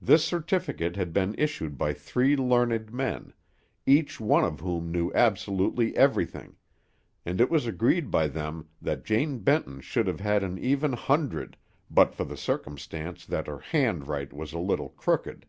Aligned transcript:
This 0.00 0.24
certificate 0.24 0.96
had 0.96 1.12
been 1.12 1.34
issued 1.36 1.76
by 1.76 1.92
three 1.92 2.34
learned 2.34 2.94
men, 2.94 3.34
each 3.84 4.18
one 4.18 4.42
of 4.42 4.60
whom 4.60 4.90
knew 4.90 5.12
absolutely 5.14 5.94
everything; 5.98 6.56
and 7.26 7.38
it 7.42 7.50
was 7.50 7.66
agreed 7.66 8.10
by 8.10 8.26
them 8.26 8.68
that 8.80 9.04
Jane 9.04 9.40
Benton 9.40 9.82
should 9.82 10.06
have 10.06 10.20
had 10.20 10.42
an 10.42 10.56
even 10.56 10.94
hundred 10.94 11.58
but 11.90 12.14
for 12.14 12.24
the 12.24 12.38
circumstance 12.38 13.26
that 13.26 13.46
her 13.46 13.58
"hand 13.58 14.08
write" 14.08 14.32
was 14.32 14.54
a 14.54 14.58
little 14.58 14.88
crooked. 14.88 15.44